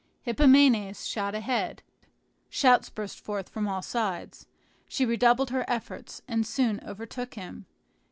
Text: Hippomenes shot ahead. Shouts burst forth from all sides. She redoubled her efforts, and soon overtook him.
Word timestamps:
Hippomenes 0.25 1.05
shot 1.05 1.35
ahead. 1.35 1.83
Shouts 2.49 2.89
burst 2.89 3.19
forth 3.19 3.47
from 3.49 3.67
all 3.67 3.83
sides. 3.83 4.47
She 4.87 5.05
redoubled 5.05 5.51
her 5.51 5.63
efforts, 5.67 6.23
and 6.27 6.43
soon 6.43 6.81
overtook 6.83 7.35
him. 7.35 7.67